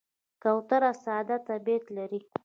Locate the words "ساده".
1.03-1.37